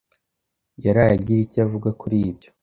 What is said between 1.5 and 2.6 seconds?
avuga kuri ibyo.